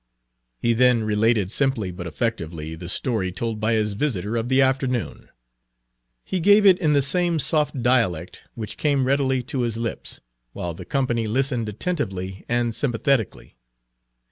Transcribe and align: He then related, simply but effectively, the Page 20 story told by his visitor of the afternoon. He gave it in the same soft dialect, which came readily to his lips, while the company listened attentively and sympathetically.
He 0.57 0.73
then 0.73 1.03
related, 1.03 1.51
simply 1.51 1.91
but 1.91 2.07
effectively, 2.07 2.73
the 2.73 2.85
Page 2.87 2.89
20 2.89 2.89
story 2.89 3.31
told 3.31 3.59
by 3.59 3.73
his 3.73 3.93
visitor 3.93 4.35
of 4.35 4.49
the 4.49 4.59
afternoon. 4.59 5.29
He 6.23 6.39
gave 6.39 6.65
it 6.65 6.79
in 6.79 6.93
the 6.93 7.03
same 7.03 7.37
soft 7.37 7.83
dialect, 7.83 8.41
which 8.55 8.77
came 8.77 9.05
readily 9.05 9.43
to 9.43 9.61
his 9.61 9.77
lips, 9.77 10.19
while 10.53 10.73
the 10.73 10.85
company 10.85 11.27
listened 11.27 11.69
attentively 11.69 12.43
and 12.49 12.73
sympathetically. 12.73 13.57